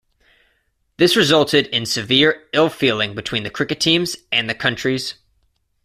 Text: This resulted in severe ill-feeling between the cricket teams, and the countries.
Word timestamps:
This 0.97 1.15
resulted 1.15 1.67
in 1.67 1.85
severe 1.85 2.47
ill-feeling 2.53 3.13
between 3.13 3.43
the 3.43 3.51
cricket 3.51 3.79
teams, 3.79 4.17
and 4.31 4.49
the 4.49 4.55
countries. 4.55 5.13